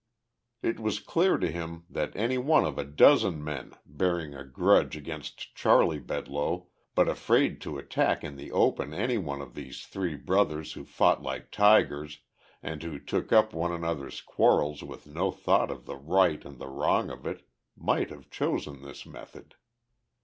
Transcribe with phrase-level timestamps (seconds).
[0.63, 4.97] It was clear to him that any one of a dozen men, bearing a grudge
[4.97, 10.15] against Charley Bedloe, but afraid to attack in the open any one of these three
[10.15, 12.21] brothers who fought like tigers
[12.63, 16.67] and who took up one another's quarrels with no thought of the right and the
[16.67, 17.47] wrong of it,
[17.77, 19.53] might have chosen this method.